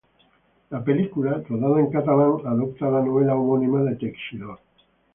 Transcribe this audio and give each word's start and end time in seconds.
La 0.71 0.83
película, 0.83 1.43
rodada 1.47 1.79
en 1.79 1.91
catalán, 1.91 2.37
adapta 2.43 2.89
la 2.89 3.03
novela 3.03 3.35
homónima 3.35 3.83
de 3.83 3.97
Teixidor. 3.97 4.57